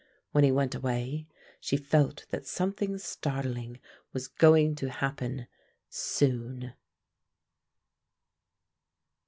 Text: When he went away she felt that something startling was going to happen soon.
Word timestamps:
When 0.31 0.43
he 0.43 0.51
went 0.51 0.73
away 0.73 1.27
she 1.59 1.77
felt 1.77 2.25
that 2.31 2.47
something 2.47 2.97
startling 2.97 3.79
was 4.13 4.27
going 4.27 4.73
to 4.77 4.89
happen 4.89 5.45
soon. 5.89 6.73